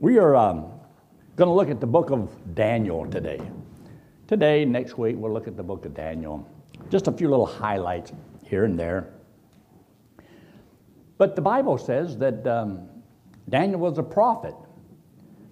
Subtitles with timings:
[0.00, 0.70] We are um,
[1.34, 3.40] going to look at the book of Daniel today.
[4.28, 6.48] Today, next week, we'll look at the book of Daniel.
[6.88, 8.12] Just a few little highlights
[8.44, 9.12] here and there.
[11.16, 12.88] But the Bible says that um,
[13.48, 14.54] Daniel was a prophet.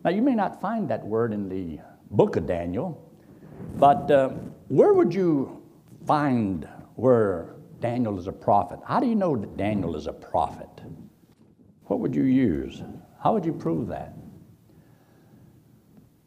[0.05, 1.81] Now, you may not find that word in the
[2.13, 3.03] book of Daniel,
[3.75, 4.29] but uh,
[4.69, 5.61] where would you
[6.07, 8.79] find where Daniel is a prophet?
[8.87, 10.71] How do you know that Daniel is a prophet?
[11.87, 12.85] What would you use?
[13.21, 14.13] How would you prove that?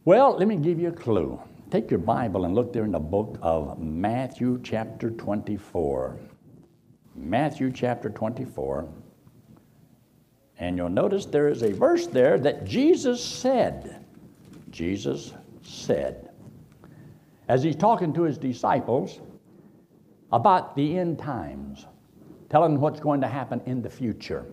[0.10, 1.40] Well, let me give you a clue.
[1.70, 6.18] Take your Bible and look there in the book of Matthew, chapter 24.
[7.16, 8.90] Matthew, chapter 24.
[10.58, 14.04] And you'll notice there is a verse there that Jesus said.
[14.72, 16.32] Jesus said.
[17.48, 19.20] As he's talking to his disciples
[20.32, 21.86] about the end times,
[22.50, 24.48] telling what's going to happen in the future.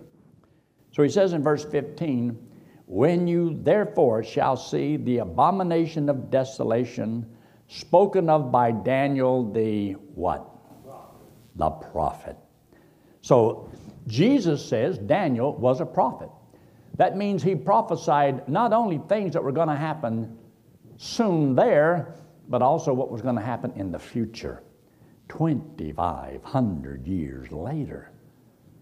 [0.92, 2.45] So he says in verse 15,
[2.86, 7.26] when you therefore shall see the abomination of desolation
[7.66, 10.48] spoken of by Daniel the what?
[11.56, 12.36] The prophet.
[13.22, 13.68] So
[14.06, 16.30] Jesus says Daniel was a prophet.
[16.96, 20.38] That means he prophesied not only things that were going to happen
[20.96, 22.14] soon there,
[22.48, 24.62] but also what was going to happen in the future,
[25.28, 28.12] 2,500 years later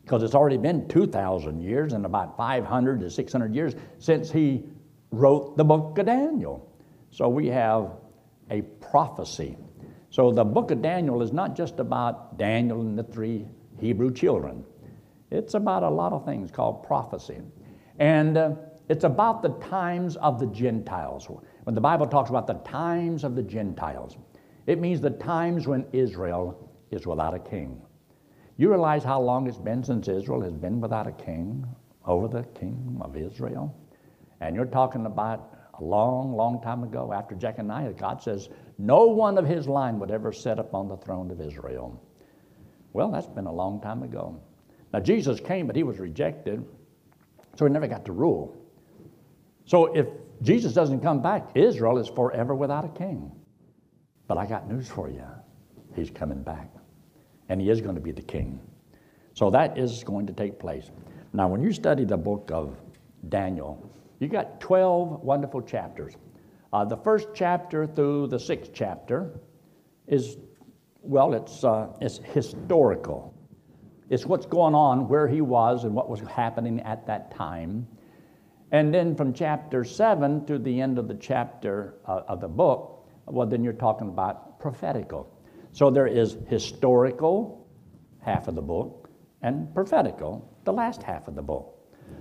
[0.04, 4.64] because it's already been 2,000 years and about 500 to 600 years since he
[5.10, 6.70] wrote the book of Daniel.
[7.10, 7.92] So we have
[8.50, 9.56] a prophecy.
[10.10, 13.46] So the book of Daniel is not just about Daniel and the three
[13.80, 14.64] Hebrew children,
[15.30, 17.40] it's about a lot of things called prophecy.
[17.98, 18.54] And uh,
[18.88, 21.28] it's about the times of the Gentiles.
[21.64, 24.16] When the Bible talks about the times of the Gentiles,
[24.66, 27.80] it means the times when Israel is without a king.
[28.56, 31.66] You realize how long it's been since Israel has been without a king
[32.06, 33.76] over the kingdom of Israel?
[34.40, 39.38] And you're talking about a long, long time ago after Jeconiah, God says, no one
[39.38, 42.00] of his line would ever sit upon the throne of Israel.
[42.92, 44.40] Well, that's been a long time ago.
[44.92, 46.64] Now, Jesus came, but he was rejected,
[47.56, 48.56] so he never got to rule.
[49.64, 50.06] So, if
[50.42, 53.32] Jesus doesn't come back, Israel is forever without a king.
[54.28, 55.24] But I got news for you
[55.96, 56.68] he's coming back
[57.48, 58.60] and he is going to be the king.
[59.34, 60.90] So that is going to take place.
[61.32, 62.76] Now, when you study the book of
[63.28, 63.90] Daniel,
[64.20, 66.14] you got 12 wonderful chapters.
[66.72, 69.30] Uh, the first chapter through the sixth chapter
[70.06, 70.36] is,
[71.02, 73.34] well, it's, uh, it's historical.
[74.10, 77.86] It's what's going on, where he was, and what was happening at that time.
[78.70, 83.06] And then from chapter 7 to the end of the chapter uh, of the book,
[83.26, 85.28] well, then you're talking about prophetical.
[85.74, 87.66] So there is historical,
[88.20, 89.10] half of the book,
[89.42, 91.76] and prophetical, the last half of the book.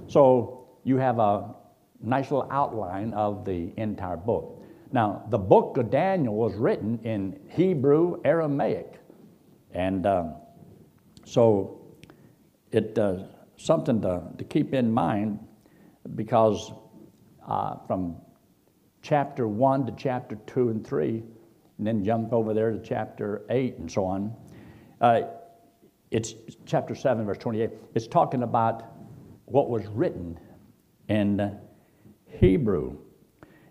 [0.08, 1.54] So you have a
[2.02, 4.60] nice little outline of the entire book.
[4.92, 9.00] Now, the book of Daniel was written in Hebrew Aramaic.
[9.72, 10.34] And um,
[11.24, 11.80] so
[12.72, 13.28] it's uh,
[13.58, 15.38] something to, to keep in mind
[16.16, 16.74] because
[17.48, 18.16] uh, from
[19.04, 21.24] chapter 1 to chapter 2 and 3,
[21.86, 24.34] and then jump over there to chapter 8 and so on.
[25.02, 25.24] Uh,
[26.12, 26.34] it's
[26.66, 27.72] chapter 7, verse 28.
[27.94, 28.94] It's talking about
[29.44, 30.40] what was written
[31.10, 31.60] in
[32.26, 32.98] Hebrew.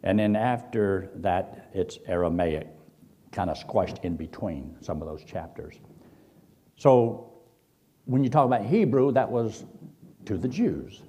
[0.03, 2.67] And then after that, it's Aramaic,
[3.31, 5.77] kind of squashed in between some of those chapters.
[6.77, 7.33] So
[8.05, 9.65] when you talk about Hebrew, that was
[10.27, 11.01] to the Jews.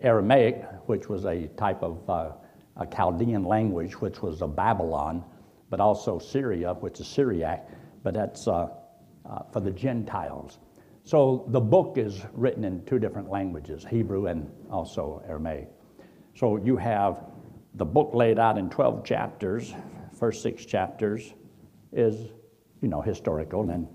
[0.00, 2.30] Aramaic, which was a type of uh,
[2.76, 5.24] a Chaldean language, which was a Babylon,
[5.70, 7.68] but also Syria, which is Syriac,
[8.02, 8.68] but that's uh,
[9.28, 10.58] uh, for the Gentiles.
[11.04, 15.68] So the book is written in two different languages, Hebrew and also Aramaic.
[16.34, 17.24] So you have
[17.74, 19.74] the book laid out in 12 chapters.
[20.18, 21.34] First six chapters
[21.92, 22.30] is,
[22.80, 23.86] you know, historical and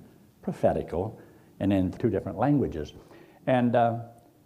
[0.41, 1.19] prophetical,
[1.59, 2.93] and in two different languages.
[3.47, 3.99] And uh,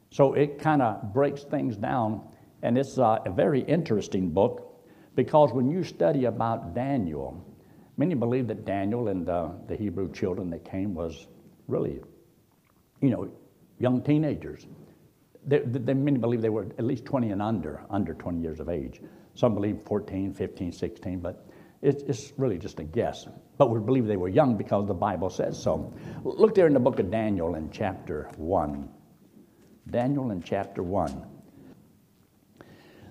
[0.10, 2.22] so it kind of breaks things down,
[2.64, 4.77] and it's uh, a very interesting book
[5.18, 7.44] because when you study about Daniel,
[7.98, 11.26] many believe that Daniel and uh, the Hebrew children that came was
[11.68, 12.00] really,
[13.02, 13.28] you know,
[13.80, 14.68] young teenagers.
[15.44, 18.70] They, they, many believe they were at least 20 and under, under 20 years of
[18.70, 19.02] age.
[19.34, 21.50] Some believe 14, 15, 16, but
[21.82, 23.28] it's, it's really just a guess.
[23.58, 25.96] But we believe they were young because the Bible says so.
[26.24, 28.88] Look there in the book of Daniel in chapter 1.
[29.90, 31.37] Daniel in chapter 1.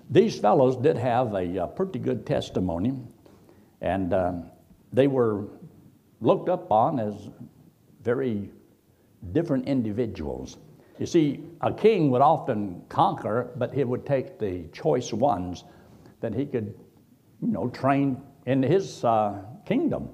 [0.09, 2.93] These fellows did have a, a pretty good testimony,
[3.81, 4.33] and uh,
[4.93, 5.47] they were
[6.21, 7.29] looked up on as
[8.03, 8.49] very
[9.33, 10.57] different individuals.
[10.97, 15.65] You see, a king would often conquer, but he would take the choice ones
[16.21, 16.73] that he could,
[17.41, 20.09] you know, train in his uh, kingdom.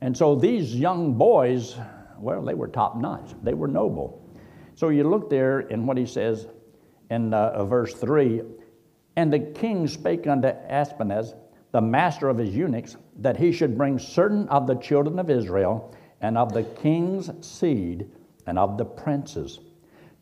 [0.00, 1.76] And so these young boys,
[2.18, 3.32] well, they were top notch.
[3.42, 4.24] They were noble.
[4.76, 6.46] So you look there in what he says
[7.10, 8.42] in uh, verse 3
[9.18, 11.34] And the king spake unto Ashpenaz,
[11.72, 15.92] the master of his eunuchs, that he should bring certain of the children of Israel
[16.20, 18.08] and of the king's seed
[18.46, 19.58] and of the princes.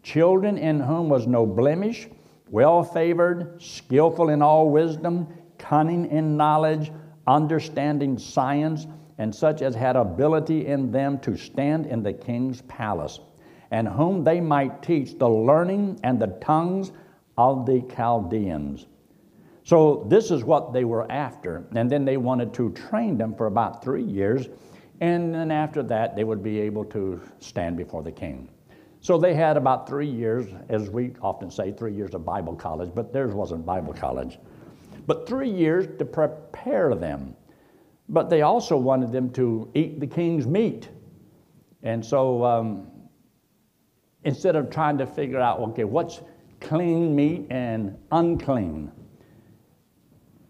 [0.03, 2.09] Children in whom was no blemish,
[2.49, 5.29] well favored, skillful in all wisdom,
[5.59, 6.91] cunning in knowledge,
[7.27, 8.87] understanding science,
[9.19, 13.21] and such as had ability in them to stand in the king's palace,
[13.71, 16.93] and whom they might teach the learning and the tongues
[17.39, 18.87] of the Chaldeans.
[19.65, 21.67] So, this is what they were after.
[21.75, 24.49] And then they wanted to train them for about three years.
[25.01, 28.49] And then after that, they would be able to stand before the king.
[29.01, 32.91] So they had about three years, as we often say, three years of Bible college,
[32.95, 34.39] but theirs wasn't Bible college.
[35.07, 37.37] But three years to prepare them.
[38.09, 40.89] But they also wanted them to eat the king's meat.
[41.83, 42.89] And so um,
[44.25, 46.21] instead of trying to figure out, okay, what's
[46.67, 48.93] clean meat and unclean,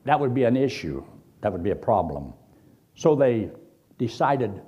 [0.05, 1.05] that would be an issue.
[1.41, 2.33] That would be a problem.
[2.95, 3.51] So they
[3.99, 4.63] decided,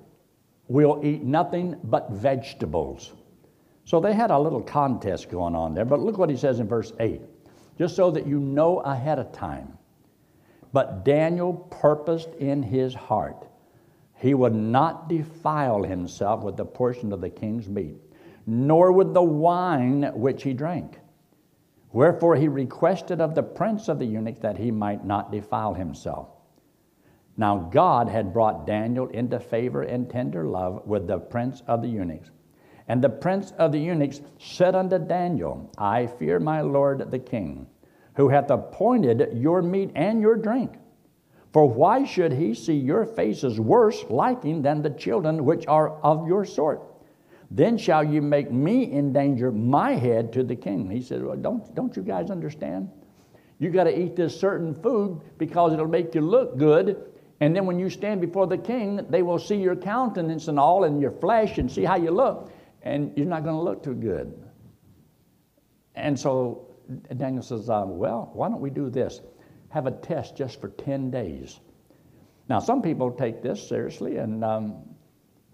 [0.68, 3.12] we'll eat nothing but vegetables.
[3.84, 6.68] So they had a little contest going on there, but look what he says in
[6.68, 7.20] verse 8
[7.78, 9.78] just so that you know ahead of time.
[10.72, 13.48] But Daniel purposed in his heart
[14.18, 17.96] he would not defile himself with the portion of the king's meat,
[18.46, 20.98] nor with the wine which he drank.
[21.98, 26.28] Wherefore he requested of the prince of the eunuchs that he might not defile himself.
[27.36, 31.88] Now God had brought Daniel into favor and tender love with the prince of the
[31.88, 32.30] eunuchs.
[32.86, 37.66] And the prince of the eunuchs said unto Daniel, I fear my lord the king,
[38.14, 40.78] who hath appointed your meat and your drink.
[41.52, 46.28] For why should he see your faces worse liking than the children which are of
[46.28, 46.87] your sort?
[47.50, 50.90] Then shall you make me endanger my head to the king.
[50.90, 52.90] He said, well, don't, don't you guys understand?
[53.58, 57.04] You got to eat this certain food because it'll make you look good.
[57.40, 60.84] And then when you stand before the king, they will see your countenance and all
[60.84, 62.52] and your flesh and see how you look
[62.82, 64.32] and you're not going to look too good.
[65.94, 66.66] And so
[67.16, 69.20] Daniel says, uh, Well, why don't we do this?
[69.70, 71.60] Have a test just for 10 days.
[72.48, 74.76] Now, some people take this seriously and um,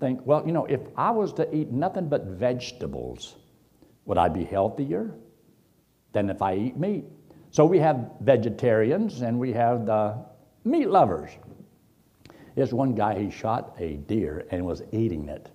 [0.05, 3.37] think, Well, you know, if I was to eat nothing but vegetables,
[4.05, 5.15] would I be healthier
[6.13, 7.05] than if I eat meat?
[7.51, 10.23] So we have vegetarians and we have the
[10.65, 11.31] meat lovers.
[12.55, 15.51] There's one guy, he shot a deer and was eating it.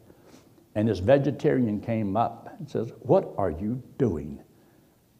[0.73, 4.41] And this vegetarian came up and says, What are you doing?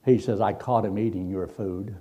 [0.06, 1.96] He says, I caught him eating your food.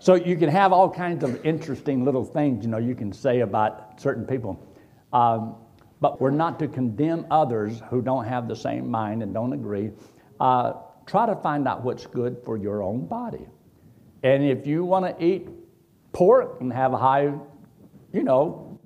[0.00, 3.40] So you can have all kinds of interesting little things, you know, you can say
[3.40, 4.66] about certain people.
[5.12, 5.56] Um,
[6.00, 9.90] but we're not to condemn others who don't have the same mind and don't agree.
[10.40, 10.72] Uh,
[11.04, 13.46] try to find out what's good for your own body.
[14.22, 15.48] And if you want to eat
[16.12, 17.34] pork and have a high,
[18.14, 18.80] you know,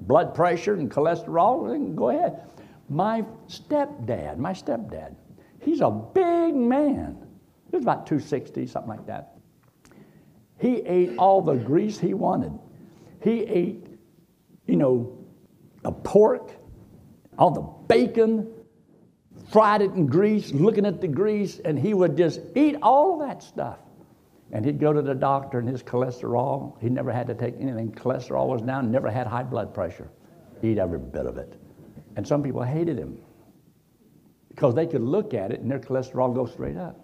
[0.00, 2.40] blood pressure and cholesterol, then go ahead.
[2.88, 5.14] My stepdad, my stepdad,
[5.60, 7.18] he's a big man.
[7.70, 9.33] He's about 260, something like that.
[10.58, 12.52] He ate all the grease he wanted.
[13.22, 13.86] He ate,
[14.66, 15.18] you know,
[15.82, 16.52] the pork,
[17.38, 18.52] all the bacon,
[19.50, 23.28] fried it in grease, looking at the grease, and he would just eat all of
[23.28, 23.78] that stuff.
[24.52, 27.92] And he'd go to the doctor, and his cholesterol, he never had to take anything.
[27.92, 30.08] Cholesterol was down, never had high blood pressure.
[30.62, 31.60] Eat every bit of it.
[32.16, 33.18] And some people hated him
[34.48, 37.03] because they could look at it and their cholesterol goes straight up.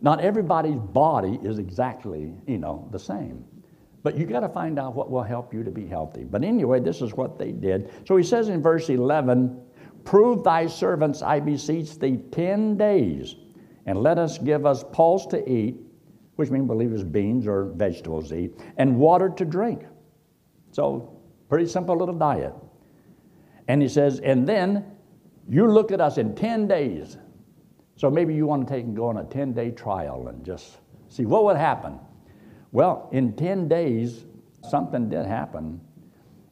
[0.00, 3.44] Not everybody's body is exactly, you know, the same.
[4.02, 6.24] But you got to find out what will help you to be healthy.
[6.24, 7.90] But anyway, this is what they did.
[8.06, 9.60] So he says in verse 11,
[10.04, 13.36] Prove thy servants, I beseech thee, 10 days,
[13.86, 15.76] and let us give us pulse to eat
[16.36, 19.84] which means believers beans or vegetables to eat, and water to drink.
[20.72, 21.16] So,
[21.48, 22.52] pretty simple little diet.
[23.68, 24.84] And he says, and then
[25.48, 27.16] you look at us in 10 days.
[27.96, 30.78] So maybe you want to take and go on a 10 day trial and just
[31.08, 31.98] see what would happen.
[32.72, 34.24] Well, in 10 days,
[34.68, 35.80] something did happen.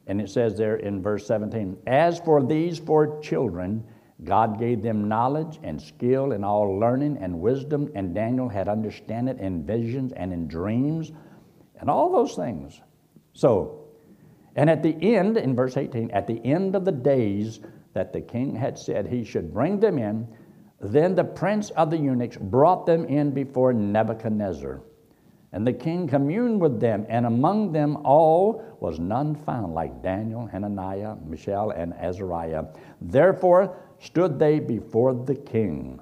[0.07, 3.83] And it says there in verse 17, As for these four children,
[4.23, 9.39] God gave them knowledge and skill in all learning and wisdom, and Daniel had understanding
[9.39, 11.11] in visions and in dreams
[11.79, 12.81] and all those things.
[13.33, 13.79] So,
[14.55, 17.59] And at the end, in verse 18, at the end of the days
[17.93, 20.27] that the king had said he should bring them in,
[20.83, 24.81] then the prince of the eunuchs brought them in before Nebuchadnezzar.
[25.53, 30.47] And the king communed with them, and among them all was none found like Daniel,
[30.47, 32.65] Hananiah, Mishael, and Azariah.
[32.99, 36.01] Therefore stood they before the king.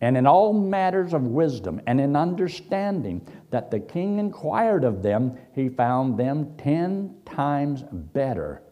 [0.00, 5.36] And in all matters of wisdom and in understanding that the king inquired of them,
[5.54, 8.62] he found them ten times better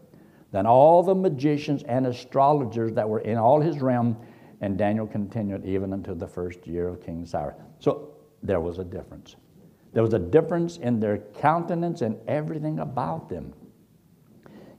[0.51, 4.15] than all the magicians and astrologers that were in all his realm.
[4.61, 7.55] And Daniel continued even until the first year of King Cyrus.
[7.79, 9.35] So there was a difference.
[9.93, 13.53] There was a difference in their countenance and everything about them.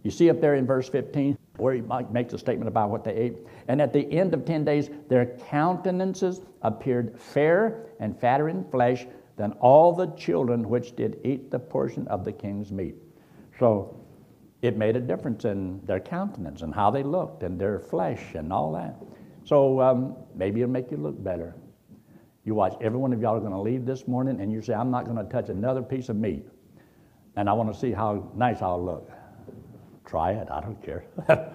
[0.02, 3.14] You see up there in verse 15 where he makes a statement about what they
[3.14, 3.38] ate.
[3.68, 9.06] And at the end of 10 days, their countenances appeared fair and fatter in flesh
[9.37, 12.95] than all the children which did eat the portion of the king's meat.
[13.59, 13.97] So
[14.62, 18.52] it made a difference in their countenance and how they looked and their flesh and
[18.52, 18.97] all that.
[19.46, 21.54] So um, maybe it'll make you look better.
[22.44, 24.74] You watch, every one of y'all are going to leave this morning and you say,
[24.74, 26.46] I'm not going to touch another piece of meat.
[27.36, 29.10] And I want to see how nice I'll look.
[30.04, 31.04] Try it, I don't care.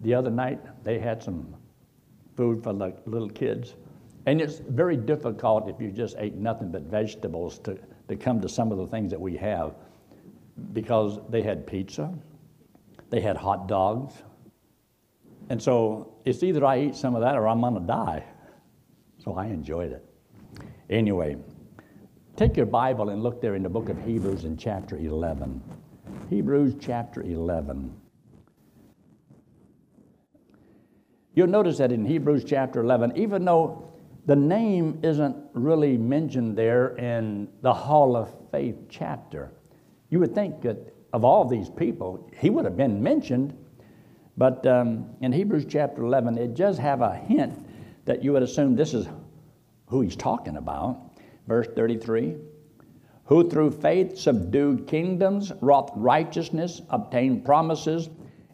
[0.00, 1.54] the other night, they had some
[2.36, 3.74] food for the little kids.
[4.24, 7.78] And it's very difficult if you just ate nothing but vegetables to,
[8.08, 9.74] to come to some of the things that we have
[10.72, 12.12] because they had pizza,
[13.10, 14.14] they had hot dogs.
[15.48, 18.24] And so it's either I eat some of that or I'm going to die.
[19.18, 20.04] So I enjoyed it.
[20.90, 21.36] Anyway,
[22.36, 25.62] take your Bible and look there in the book of Hebrews in chapter 11.
[26.30, 27.94] Hebrews chapter 11.
[31.34, 33.92] You'll notice that in Hebrews chapter 11, even though
[34.26, 39.52] the name isn't really mentioned there in the Hall of Faith chapter,
[40.10, 43.56] you would think that of all these people, he would have been mentioned.
[44.38, 47.66] But um, in Hebrews chapter 11, it does have a hint
[48.06, 49.06] that you would assume this is
[49.86, 51.20] who he's talking about.
[51.46, 52.36] Verse 33
[53.28, 58.08] who through faith subdued kingdoms, wrought righteousness, obtained promises,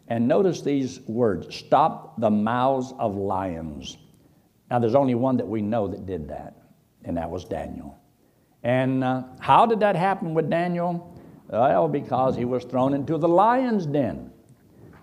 [0.09, 3.97] and notice these words stop the mouths of lions.
[4.69, 6.57] Now, there's only one that we know that did that,
[7.05, 7.97] and that was Daniel.
[8.63, 11.17] And uh, how did that happen with Daniel?
[11.47, 14.29] Well, because he was thrown into the lion's den.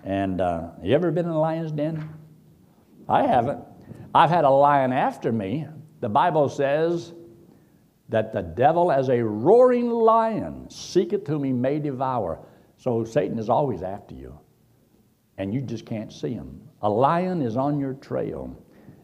[0.04, 2.08] And uh, you ever been in a lion's den?
[3.08, 3.60] I haven't.
[4.14, 5.66] I've had a lion after me.
[6.00, 7.12] The Bible says
[8.08, 12.40] that the devil as a roaring lion seeketh whom he may devour.
[12.76, 14.38] So Satan is always after you,
[15.38, 16.60] and you just can't see him.
[16.82, 18.56] A lion is on your trail,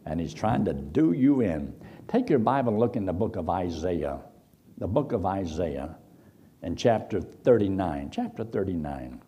[0.05, 1.73] and he's trying to do you in.
[2.09, 4.21] Take your Bible and look in the book of Isaiah,
[4.79, 5.97] the book of Isaiah,
[6.63, 8.11] in chapter 39.
[8.11, 9.23] Chapter 39.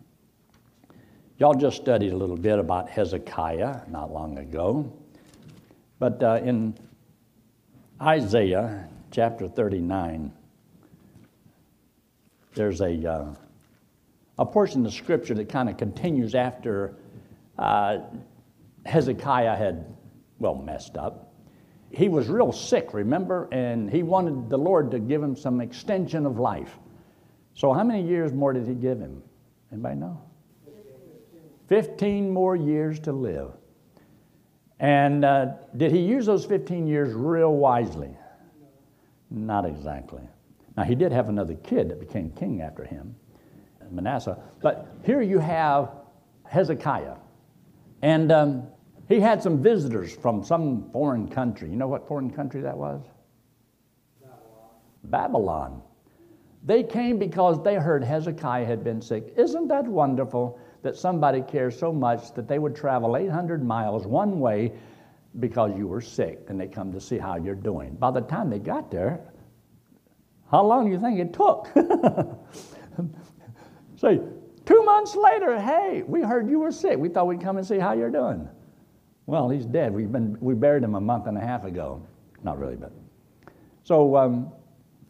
[1.41, 4.93] Y'all just studied a little bit about Hezekiah not long ago.
[5.97, 6.77] But uh, in
[7.99, 10.31] Isaiah chapter 39,
[12.53, 13.33] there's a, uh,
[14.37, 16.93] a portion of scripture that kind of continues after
[17.57, 18.01] uh,
[18.85, 19.95] Hezekiah had,
[20.37, 21.33] well, messed up.
[21.89, 23.49] He was real sick, remember?
[23.51, 26.77] And he wanted the Lord to give him some extension of life.
[27.55, 29.23] So, how many years more did he give him?
[29.71, 30.21] Anybody know?
[31.71, 33.53] 15 more years to live.
[34.81, 38.09] And uh, did he use those 15 years real wisely?
[39.29, 40.23] Not exactly.
[40.75, 43.15] Now, he did have another kid that became king after him,
[43.89, 44.37] Manasseh.
[44.61, 45.91] But here you have
[46.45, 47.15] Hezekiah.
[48.01, 48.67] And um,
[49.07, 51.69] he had some visitors from some foreign country.
[51.69, 53.01] You know what foreign country that was?
[54.21, 54.41] Babylon.
[55.05, 55.81] Babylon.
[56.65, 59.33] They came because they heard Hezekiah had been sick.
[59.37, 64.39] Isn't that wonderful that somebody cares so much that they would travel 800 miles one
[64.39, 64.73] way
[65.39, 67.93] because you were sick and they come to see how you're doing.
[67.95, 69.21] By the time they got there,
[70.49, 71.67] how long do you think it took?
[73.95, 74.19] Say,
[74.65, 76.97] two months later, hey, we heard you were sick.
[76.97, 78.49] We thought we'd come and see how you're doing.
[79.27, 79.93] Well, he's dead.
[79.93, 82.05] We've been, we buried him a month and a half ago.
[82.43, 82.91] Not really, but.
[83.83, 84.51] So um,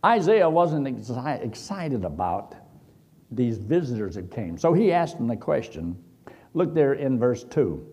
[0.05, 2.55] Isaiah wasn't excited about
[3.31, 4.57] these visitors that came.
[4.57, 5.97] So he asked them the question.
[6.53, 7.87] Look there in verse 2.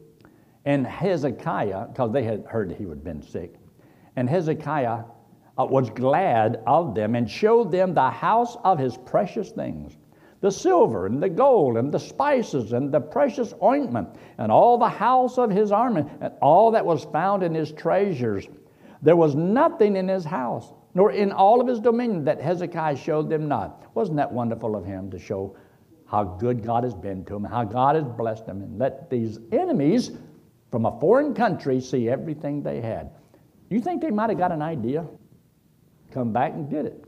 [0.65, 3.55] And Hezekiah, because they had heard he had been sick,
[4.17, 5.05] and Hezekiah
[5.57, 9.97] uh, was glad of them and showed them the house of his precious things
[10.41, 14.89] the silver and the gold and the spices and the precious ointment and all the
[14.89, 18.47] house of his army and all that was found in his treasures.
[19.03, 23.29] There was nothing in his house, nor in all of his dominion that Hezekiah showed
[23.29, 23.85] them not.
[23.95, 25.57] Wasn't that wonderful of him to show
[26.07, 29.39] how good God has been to him, how God has blessed him, and let these
[29.53, 30.13] enemies
[30.71, 33.11] from a foreign country see everything they had.
[33.71, 35.07] You think they might have got an idea?
[36.11, 37.05] Come back and did it.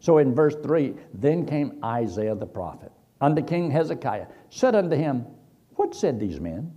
[0.00, 5.26] So in verse 3, then came Isaiah the prophet unto King Hezekiah, said unto him,
[5.76, 6.72] What said these men?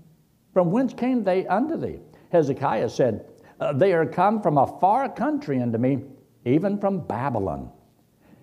[0.54, 2.00] From whence came they unto thee?
[2.32, 3.26] Hezekiah said,
[3.60, 6.04] Uh, they are come from a far country unto me,
[6.46, 7.72] even from Babylon.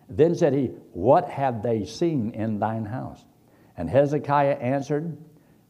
[0.08, 3.24] Then said he, What have they seen in thine house?
[3.76, 5.16] And Hezekiah answered,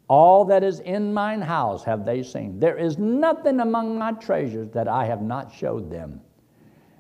[0.09, 2.59] All that is in mine house have they seen.
[2.59, 6.21] There is nothing among my treasures that I have not showed them.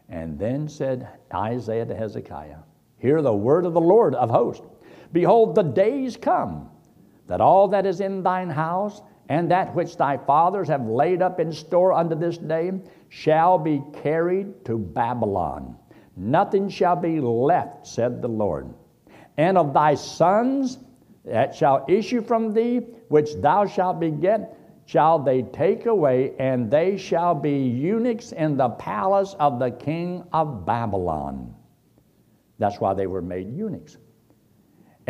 [0.08, 2.58] And then said Isaiah to Hezekiah,
[2.98, 4.66] Hear the word of the Lord of hosts.
[5.12, 6.70] Behold, the days come
[7.26, 11.38] that all that is in thine house and that which thy fathers have laid up
[11.38, 12.72] in store unto this day
[13.08, 15.76] shall be carried to Babylon.
[16.16, 18.74] Nothing shall be left, said the Lord.
[19.38, 20.78] And of thy sons
[21.24, 26.96] that shall issue from thee, which thou shalt beget, shall they take away, and they
[26.96, 31.54] shall be eunuchs in the palace of the king of Babylon.
[32.58, 33.96] That's why they were made eunuchs.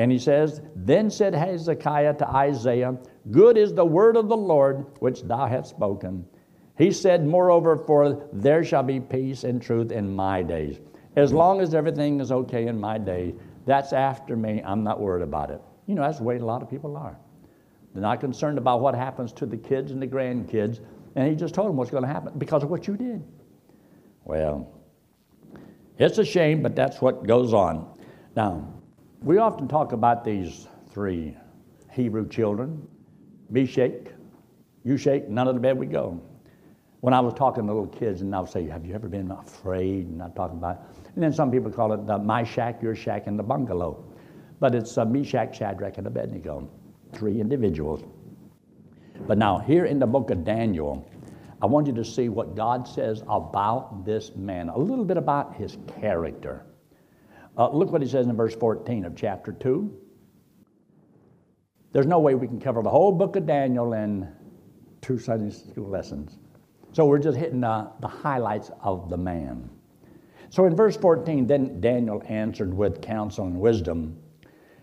[0.01, 2.97] And he says, Then said Hezekiah to Isaiah,
[3.31, 6.25] Good is the word of the Lord which thou hast spoken.
[6.79, 10.81] He said, Moreover, for there shall be peace and truth in my days.
[11.17, 13.35] As long as everything is okay in my day,
[13.67, 14.63] that's after me.
[14.65, 15.61] I'm not worried about it.
[15.87, 17.19] You know, that's the way a lot of people are.
[17.93, 20.81] They're not concerned about what happens to the kids and the grandkids.
[21.15, 23.23] And he just told them what's going to happen because of what you did.
[24.25, 24.73] Well,
[25.99, 27.87] it's a shame, but that's what goes on.
[28.35, 28.80] Now,
[29.23, 31.37] we often talk about these three
[31.91, 32.89] Hebrew children
[33.51, 34.13] Meshach,
[34.87, 36.21] Ushake, none of the bed we go.
[37.01, 39.31] When I was talking to little kids, and I would say, Have you ever been
[39.31, 40.07] afraid?
[40.07, 40.83] And I'm talking about,
[41.15, 44.05] and then some people call it the my shack, your shack, and the bungalow.
[44.61, 46.69] But it's uh, Meshach, Shadrach, and Abednego,
[47.13, 48.05] three individuals.
[49.27, 51.11] But now, here in the book of Daniel,
[51.61, 55.57] I want you to see what God says about this man, a little bit about
[55.57, 56.65] his character.
[57.61, 59.95] Uh, look what he says in verse 14 of chapter 2.
[61.93, 64.27] There's no way we can cover the whole book of Daniel in
[65.03, 66.39] two Sunday school lessons.
[66.93, 69.69] So we're just hitting uh, the highlights of the man.
[70.49, 74.19] So in verse 14, then Daniel answered with counsel and wisdom.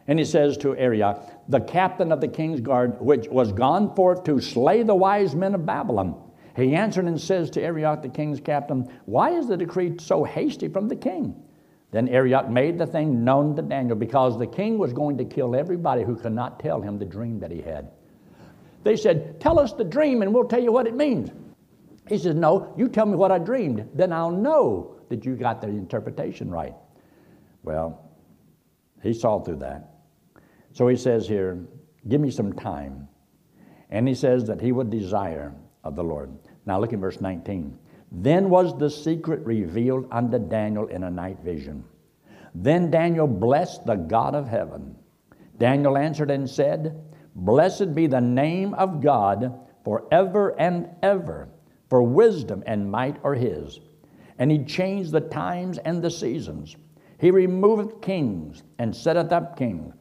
[0.05, 4.23] And he says to Arioch, the captain of the king's guard, which was gone forth
[4.25, 6.21] to slay the wise men of Babylon.
[6.55, 10.67] He answered and says to Arioch, the king's captain, Why is the decree so hasty
[10.67, 11.41] from the king?
[11.91, 15.55] Then Arioch made the thing known to Daniel because the king was going to kill
[15.55, 17.89] everybody who could not tell him the dream that he had.
[18.83, 21.29] They said, Tell us the dream and we'll tell you what it means.
[22.09, 25.61] He says, No, you tell me what I dreamed, then I'll know that you got
[25.61, 26.75] the interpretation right.
[27.63, 28.01] Well,
[29.01, 29.89] he saw through that.
[30.73, 31.65] So he says here,
[32.07, 33.07] Give me some time.
[33.89, 36.37] And he says that he would desire of the Lord.
[36.65, 37.77] Now look at verse 19.
[38.11, 41.83] Then was the secret revealed unto Daniel in a night vision.
[42.55, 44.95] Then Daniel blessed the God of heaven.
[45.57, 47.03] Daniel answered and said,
[47.35, 51.49] Blessed be the name of God forever and ever,
[51.89, 53.79] for wisdom and might are his.
[54.39, 56.75] And he changed the times and the seasons.
[57.19, 59.93] He removeth kings and setteth up kings.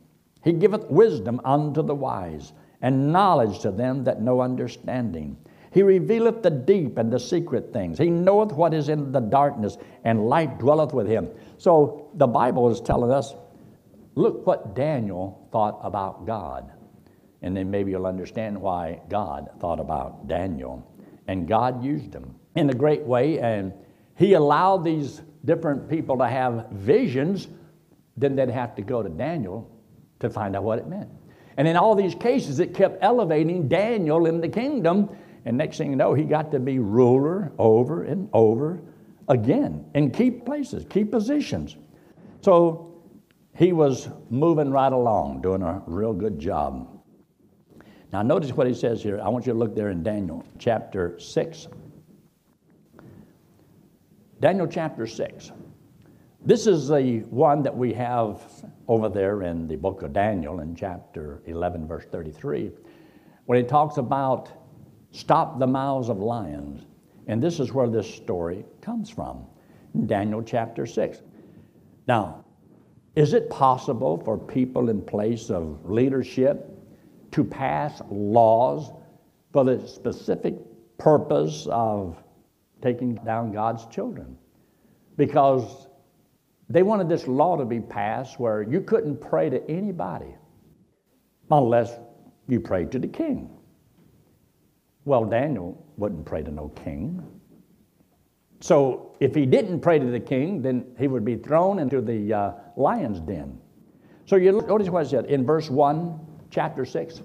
[0.44, 5.36] He giveth wisdom unto the wise, and knowledge to them that know understanding.
[5.76, 7.98] He revealeth the deep and the secret things.
[7.98, 11.28] He knoweth what is in the darkness, and light dwelleth with him.
[11.58, 13.34] So the Bible is telling us
[14.14, 16.72] look what Daniel thought about God.
[17.42, 20.90] And then maybe you'll understand why God thought about Daniel.
[21.28, 23.74] And God used him in a great way, and
[24.14, 27.48] he allowed these different people to have visions.
[28.16, 29.70] Then they'd have to go to Daniel
[30.20, 31.10] to find out what it meant.
[31.58, 35.10] And in all these cases, it kept elevating Daniel in the kingdom
[35.46, 38.82] and next thing you know, he got to be ruler over and over
[39.28, 41.76] again in key places, key positions.
[42.40, 43.00] So
[43.56, 47.00] he was moving right along, doing a real good job.
[48.12, 49.20] Now, notice what he says here.
[49.22, 51.68] I want you to look there in Daniel chapter 6.
[54.40, 55.52] Daniel chapter 6.
[56.44, 58.42] This is the one that we have
[58.88, 62.72] over there in the book of Daniel in chapter 11, verse 33,
[63.46, 64.65] when he talks about
[65.16, 66.84] stop the mouths of lions.
[67.26, 69.46] And this is where this story comes from
[70.06, 71.22] Daniel chapter 6.
[72.06, 72.44] Now,
[73.14, 76.70] is it possible for people in place of leadership
[77.32, 78.92] to pass laws
[79.52, 80.54] for the specific
[80.98, 82.22] purpose of
[82.82, 84.36] taking down God's children?
[85.16, 85.88] Because
[86.68, 90.34] they wanted this law to be passed where you couldn't pray to anybody
[91.50, 91.98] unless
[92.48, 93.55] you prayed to the king.
[95.06, 97.24] Well, Daniel wouldn't pray to no king.
[98.60, 102.34] So if he didn't pray to the king, then he would be thrown into the
[102.34, 103.56] uh, lion's den.
[104.24, 106.18] So you notice what it said in verse 1,
[106.50, 107.22] chapter 6.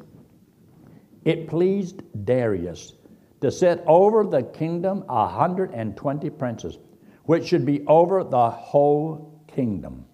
[1.26, 2.94] It pleased Darius
[3.42, 6.78] to set over the kingdom a 120 princes,
[7.24, 10.06] which should be over the whole kingdom.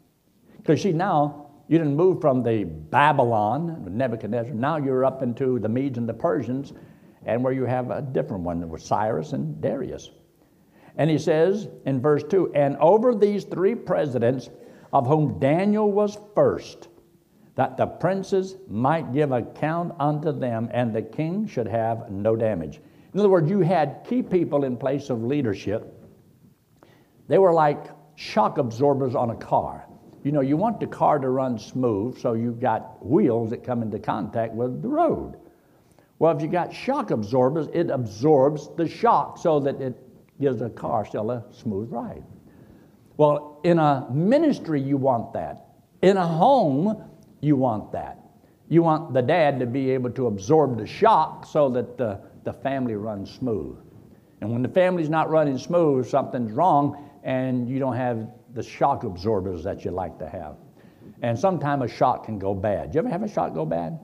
[0.55, 5.67] Because see, now you didn't move from the Babylon, Nebuchadnezzar, now you're up into the
[5.67, 6.71] Medes and the Persians,
[7.27, 10.09] and where you have a different one with Cyrus and Darius.
[10.97, 14.49] And he says in verse 2 And over these three presidents,
[14.93, 16.87] of whom Daniel was first,
[17.55, 22.79] that the princes might give account unto them, and the king should have no damage.
[23.13, 25.93] In other words, you had key people in place of leadership.
[27.27, 29.85] They were like shock absorbers on a car.
[30.23, 33.81] You know, you want the car to run smooth, so you've got wheels that come
[33.81, 35.37] into contact with the road.
[36.19, 39.95] Well, if you got shock absorbers, it absorbs the shock so that it
[40.39, 42.23] gives the car still a smooth ride.
[43.17, 45.65] Well, in a ministry, you want that.
[46.01, 47.03] In a home,
[47.41, 48.19] you want that.
[48.69, 52.53] You want the dad to be able to absorb the shock so that the, the
[52.53, 53.77] family runs smooth.
[54.41, 59.03] And when the family's not running smooth, something's wrong, and you don't have the shock
[59.03, 60.55] absorbers that you like to have.
[61.21, 62.91] And sometimes a shock can go bad.
[62.91, 63.97] Do You ever have a shock go bad?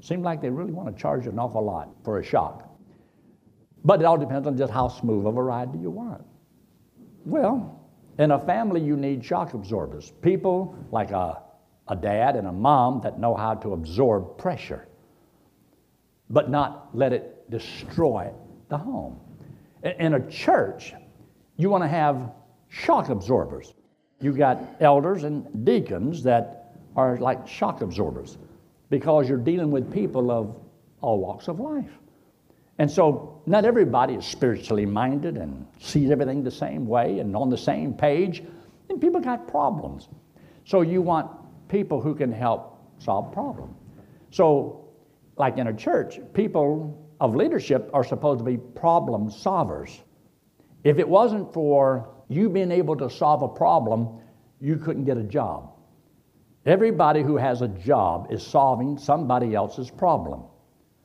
[0.00, 2.66] Seems like they really want to charge an awful lot for a shock.
[3.84, 6.22] But it all depends on just how smooth of a ride do you want.
[7.24, 7.80] Well,
[8.18, 10.12] in a family, you need shock absorbers.
[10.22, 11.42] People like a,
[11.88, 14.88] a dad and a mom that know how to absorb pressure,
[16.30, 18.30] but not let it destroy
[18.68, 19.20] the home.
[19.82, 20.94] In a church,
[21.56, 22.32] you want to have
[22.68, 23.74] shock absorbers.
[24.20, 28.38] You got elders and deacons that are like shock absorbers
[28.90, 30.54] because you're dealing with people of
[31.00, 31.90] all walks of life.
[32.78, 37.50] And so, not everybody is spiritually minded and sees everything the same way and on
[37.50, 38.42] the same page,
[38.88, 40.08] and people got problems.
[40.64, 41.30] So, you want
[41.68, 43.76] people who can help solve problems.
[44.30, 44.88] So,
[45.36, 50.00] like in a church, people of leadership are supposed to be problem solvers.
[50.84, 54.20] If it wasn't for you being able to solve a problem,
[54.60, 55.72] you couldn't get a job.
[56.66, 60.42] Everybody who has a job is solving somebody else's problem.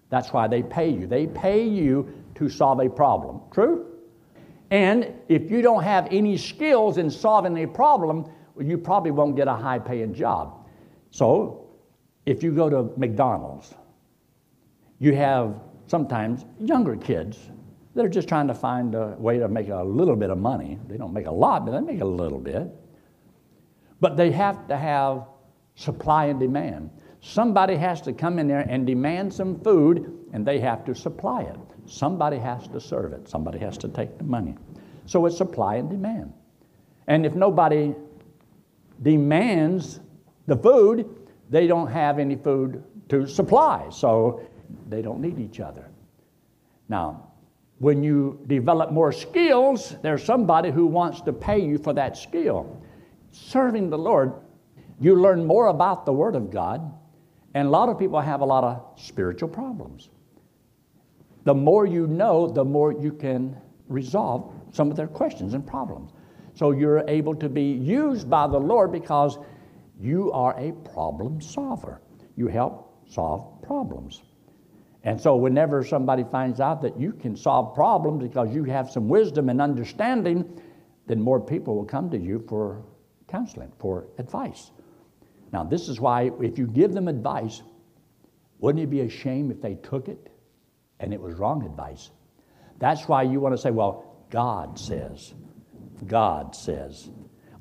[0.09, 1.07] That's why they pay you.
[1.07, 3.41] They pay you to solve a problem.
[3.51, 3.85] True?
[4.71, 9.47] And if you don't have any skills in solving a problem, you probably won't get
[9.47, 10.65] a high paying job.
[11.11, 11.67] So,
[12.25, 13.73] if you go to McDonald's,
[14.99, 17.39] you have sometimes younger kids
[17.93, 20.79] that are just trying to find a way to make a little bit of money.
[20.87, 22.67] They don't make a lot, but they make a little bit.
[24.01, 25.27] But they have to have
[25.75, 26.89] supply and demand.
[27.21, 31.43] Somebody has to come in there and demand some food, and they have to supply
[31.43, 31.59] it.
[31.85, 33.27] Somebody has to serve it.
[33.27, 34.55] Somebody has to take the money.
[35.05, 36.33] So it's supply and demand.
[37.07, 37.93] And if nobody
[39.01, 39.99] demands
[40.47, 41.09] the food,
[41.49, 43.87] they don't have any food to supply.
[43.89, 44.41] So
[44.89, 45.89] they don't need each other.
[46.89, 47.31] Now,
[47.79, 52.81] when you develop more skills, there's somebody who wants to pay you for that skill.
[53.31, 54.33] Serving the Lord,
[54.99, 56.93] you learn more about the Word of God
[57.53, 60.09] and a lot of people have a lot of spiritual problems.
[61.45, 63.55] The more you know, the more you can
[63.87, 66.11] resolve some of their questions and problems.
[66.53, 69.37] So you're able to be used by the Lord because
[69.99, 72.01] you are a problem solver.
[72.35, 74.23] You help solve problems.
[75.03, 79.07] And so, whenever somebody finds out that you can solve problems because you have some
[79.07, 80.59] wisdom and understanding,
[81.05, 82.83] then more people will come to you for
[83.27, 84.71] counseling, for advice.
[85.51, 87.61] Now, this is why if you give them advice,
[88.59, 90.29] wouldn't it be a shame if they took it
[90.99, 92.09] and it was wrong advice?
[92.79, 95.33] That's why you want to say, well, God says.
[96.07, 97.09] God says.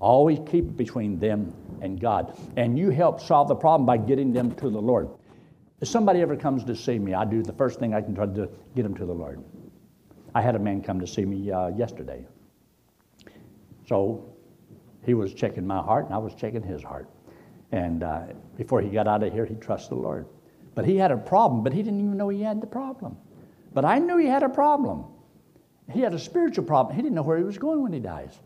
[0.01, 2.37] Always keep it between them and God.
[2.57, 5.09] And you help solve the problem by getting them to the Lord.
[5.81, 8.27] If somebody ever comes to see me, I do the first thing I can try
[8.27, 9.42] to get them to the Lord.
[10.35, 12.27] I had a man come to see me uh, yesterday.
[13.87, 14.35] So
[15.05, 17.09] he was checking my heart, and I was checking his heart.
[17.72, 18.22] And uh,
[18.57, 20.27] before he got out of here, he trusted the Lord.
[20.74, 23.16] But he had a problem, but he didn't even know he had the problem.
[23.72, 25.05] But I knew he had a problem.
[25.92, 26.96] He had a spiritual problem.
[26.96, 28.38] He didn't know where he was going when he dies.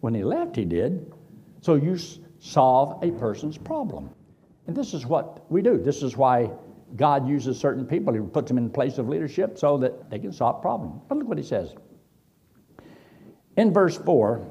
[0.00, 1.12] When he left, he did.
[1.60, 1.98] So you
[2.38, 4.10] solve a person's problem.
[4.66, 5.78] And this is what we do.
[5.78, 6.50] This is why
[6.96, 8.14] God uses certain people.
[8.14, 11.02] He puts them in place of leadership so that they can solve problems.
[11.08, 11.74] But look what he says.
[13.56, 14.46] In verse 4,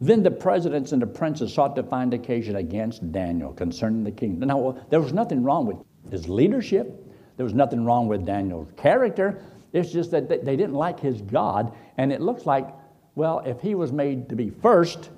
[0.00, 4.48] Then the presidents and the princes sought to find occasion against Daniel concerning the kingdom.
[4.48, 5.78] Now, there was nothing wrong with
[6.10, 7.06] his leadership.
[7.36, 9.40] There was nothing wrong with Daniel's character.
[9.72, 11.74] It's just that they didn't like his God.
[11.96, 12.68] And it looks like,
[13.14, 15.10] well, if he was made to be first,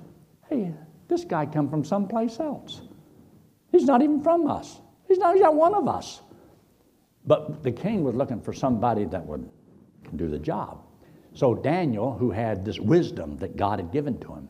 [0.49, 0.73] hey,
[1.09, 2.81] this guy come from someplace else.
[3.71, 4.79] He's not even from us.
[5.07, 6.21] He's not, he's not one of us.
[7.25, 9.49] But the king was looking for somebody that would
[10.15, 10.83] do the job.
[11.33, 14.49] So Daniel, who had this wisdom that God had given to him,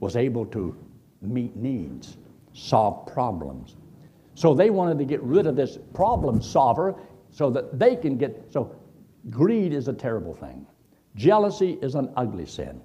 [0.00, 0.76] was able to
[1.22, 2.16] meet needs,
[2.52, 3.76] solve problems.
[4.34, 6.94] So they wanted to get rid of this problem solver
[7.30, 8.46] so that they can get.
[8.50, 8.74] So
[9.30, 10.66] greed is a terrible thing.
[11.16, 12.80] Jealousy is an ugly sin.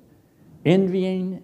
[0.65, 1.41] Envying,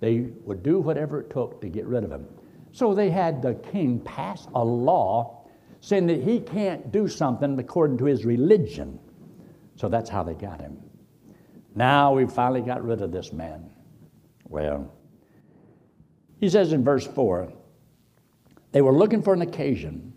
[0.00, 2.26] they would do whatever it took to get rid of him.
[2.72, 5.44] So they had the king pass a law
[5.80, 8.98] saying that he can't do something according to his religion.
[9.76, 10.78] So that's how they got him.
[11.74, 13.70] Now we finally got rid of this man.
[14.48, 14.92] Well,
[16.40, 17.52] he says in verse 4
[18.72, 20.12] they were looking for an occasion,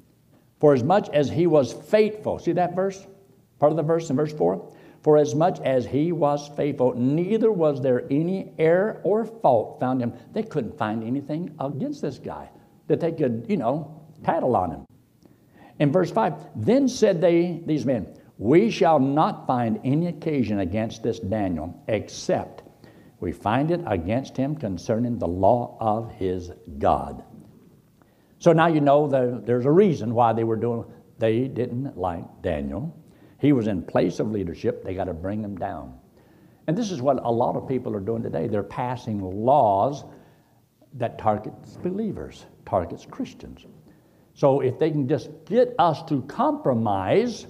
[0.59, 2.37] for as much as he was faithful.
[2.39, 3.07] See that verse?
[3.59, 4.73] Part of the verse in verse 4?
[5.01, 10.01] For as much as he was faithful, neither was there any error or fault found
[10.01, 10.13] him.
[10.33, 12.49] They couldn't find anything against this guy
[12.87, 14.85] that they could, you know, tattle on him.
[15.79, 21.01] In verse 5, then said they, these men, We shall not find any occasion against
[21.01, 22.63] this Daniel, except
[23.21, 27.23] we find it against him concerning the law of his God.
[28.39, 30.83] So now you know that there's a reason why they were doing,
[31.19, 32.97] they didn't like Daniel.
[33.39, 34.83] He was in place of leadership.
[34.83, 35.93] They got to bring him down.
[36.65, 38.47] And this is what a lot of people are doing today.
[38.47, 40.03] They're passing laws
[40.93, 43.67] that targets believers, targets Christians.
[44.33, 47.45] So if they can just get us to compromise,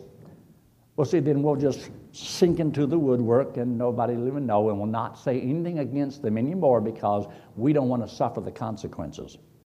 [0.98, 4.80] well, see, then we'll just sink into the woodwork and nobody will even know and
[4.80, 9.38] will not say anything against them anymore because we don't want to suffer the consequences.